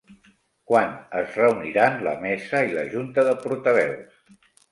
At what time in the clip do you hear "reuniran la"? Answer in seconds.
1.41-2.15